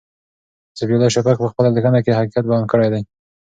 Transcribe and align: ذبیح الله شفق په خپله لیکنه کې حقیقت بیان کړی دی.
ذبیح 0.77 0.95
الله 0.97 1.13
شفق 1.15 1.37
په 1.41 1.47
خپله 1.51 1.69
لیکنه 1.75 1.99
کې 2.03 2.17
حقیقت 2.17 2.43
بیان 2.47 2.65
کړی 2.71 2.87
دی. 2.93 3.01